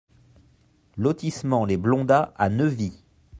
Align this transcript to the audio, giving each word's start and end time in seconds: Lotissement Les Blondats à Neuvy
Lotissement 0.97 1.63
Les 1.63 1.77
Blondats 1.77 2.33
à 2.35 2.49
Neuvy 2.49 2.91